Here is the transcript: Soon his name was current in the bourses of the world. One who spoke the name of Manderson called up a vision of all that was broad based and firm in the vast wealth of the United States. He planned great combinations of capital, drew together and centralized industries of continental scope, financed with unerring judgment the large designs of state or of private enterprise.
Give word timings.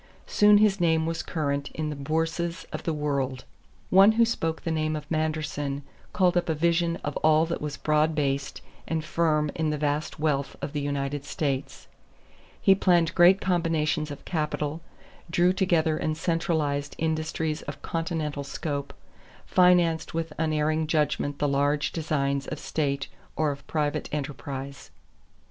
Soon 0.25 0.57
his 0.57 0.79
name 0.81 1.05
was 1.05 1.21
current 1.21 1.69
in 1.75 1.91
the 1.91 1.95
bourses 1.95 2.65
of 2.73 2.81
the 2.85 2.91
world. 2.93 3.45
One 3.91 4.13
who 4.13 4.25
spoke 4.25 4.63
the 4.63 4.71
name 4.71 4.95
of 4.95 5.05
Manderson 5.11 5.83
called 6.11 6.35
up 6.35 6.49
a 6.49 6.55
vision 6.55 6.95
of 7.03 7.15
all 7.17 7.45
that 7.45 7.61
was 7.61 7.77
broad 7.77 8.15
based 8.15 8.61
and 8.87 9.05
firm 9.05 9.51
in 9.53 9.69
the 9.69 9.77
vast 9.77 10.19
wealth 10.19 10.55
of 10.59 10.73
the 10.73 10.81
United 10.81 11.23
States. 11.23 11.87
He 12.59 12.73
planned 12.73 13.13
great 13.13 13.39
combinations 13.39 14.09
of 14.09 14.25
capital, 14.25 14.81
drew 15.29 15.53
together 15.53 15.97
and 15.97 16.17
centralized 16.17 16.95
industries 16.97 17.61
of 17.61 17.83
continental 17.83 18.43
scope, 18.43 18.95
financed 19.45 20.15
with 20.15 20.33
unerring 20.39 20.87
judgment 20.87 21.37
the 21.37 21.47
large 21.47 21.91
designs 21.91 22.47
of 22.47 22.57
state 22.57 23.07
or 23.35 23.51
of 23.51 23.67
private 23.67 24.09
enterprise. 24.11 24.89